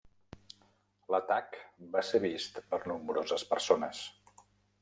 [1.15, 1.59] L'atac
[1.97, 4.05] va ser vist per nombroses persones.